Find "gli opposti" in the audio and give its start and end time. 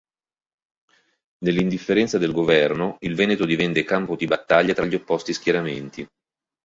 4.85-5.31